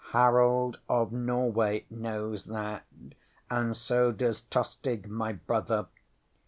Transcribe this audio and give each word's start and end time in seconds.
Harold 0.13 0.79
of 0.89 1.11
Norway 1.11 1.85
knows 1.91 2.45
that, 2.45 2.87
and 3.51 3.77
so 3.77 4.11
does 4.11 4.41
Tostig 4.49 5.07
my 5.07 5.33
brother. 5.33 5.85